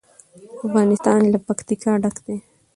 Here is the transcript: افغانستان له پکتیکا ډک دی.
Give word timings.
افغانستان 0.65 1.19
له 1.33 1.37
پکتیکا 1.45 1.91
ډک 2.03 2.15
دی. 2.25 2.35